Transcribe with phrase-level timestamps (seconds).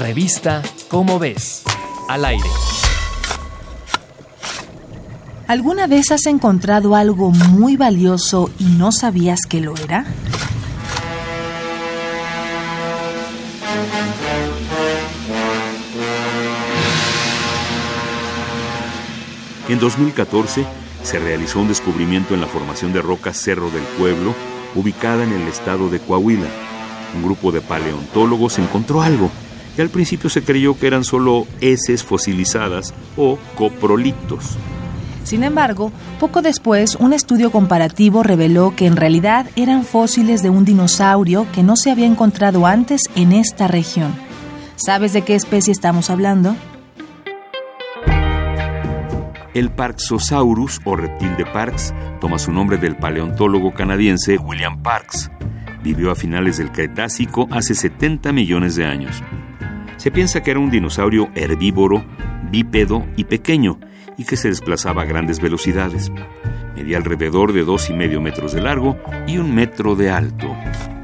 [0.00, 1.62] Revista Cómo ves.
[2.08, 2.48] Al aire.
[5.48, 10.04] ¿Alguna vez has encontrado algo muy valioso y no sabías que lo era?
[19.68, 20.66] En 2014
[21.02, 24.34] se realizó un descubrimiento en la formación de rocas Cerro del Pueblo,
[24.74, 26.48] ubicada en el estado de Coahuila.
[27.16, 29.30] Un grupo de paleontólogos encontró algo
[29.76, 34.56] y al principio se creyó que eran solo heces fosilizadas o coprolitos.
[35.26, 35.90] Sin embargo,
[36.20, 41.64] poco después un estudio comparativo reveló que en realidad eran fósiles de un dinosaurio que
[41.64, 44.14] no se había encontrado antes en esta región.
[44.76, 46.54] ¿Sabes de qué especie estamos hablando?
[49.52, 55.30] El Parksosaurus o reptil de Parks toma su nombre del paleontólogo canadiense William Parks.
[55.82, 59.22] Vivió a finales del Cretácico hace 70 millones de años.
[59.96, 62.04] Se piensa que era un dinosaurio herbívoro,
[62.50, 63.78] bípedo y pequeño,
[64.18, 66.10] y que se desplazaba a grandes velocidades.
[66.74, 70.54] Medía alrededor de dos y medio metros de largo y un metro de alto.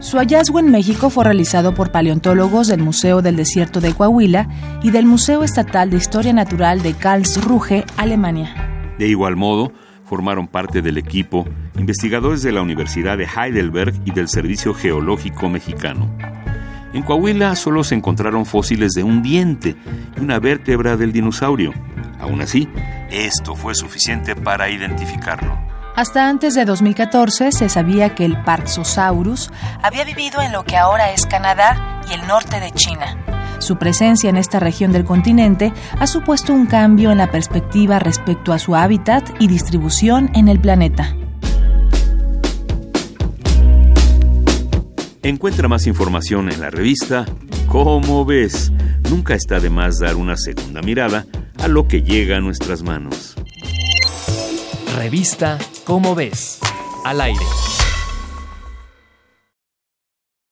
[0.00, 4.48] Su hallazgo en México fue realizado por paleontólogos del Museo del Desierto de Coahuila
[4.82, 8.94] y del Museo Estatal de Historia Natural de Karlsruhe, Alemania.
[8.98, 9.72] De igual modo,
[10.04, 11.46] formaron parte del equipo
[11.78, 16.10] investigadores de la Universidad de Heidelberg y del Servicio Geológico Mexicano.
[16.92, 19.76] En Coahuila solo se encontraron fósiles de un diente
[20.16, 21.72] y una vértebra del dinosaurio.
[22.20, 22.68] Aún así,
[23.10, 25.58] esto fue suficiente para identificarlo.
[25.94, 29.50] Hasta antes de 2014 se sabía que el Parksosaurus
[29.82, 33.18] había vivido en lo que ahora es Canadá y el norte de China.
[33.58, 38.52] Su presencia en esta región del continente ha supuesto un cambio en la perspectiva respecto
[38.52, 41.14] a su hábitat y distribución en el planeta.
[45.24, 47.26] Encuentra más información en la revista
[47.68, 48.72] Cómo ves.
[49.08, 51.26] Nunca está de más dar una segunda mirada
[51.58, 53.34] a lo que llega a nuestras manos.
[54.96, 56.58] Revista Cómo ves.
[57.04, 57.44] Al aire.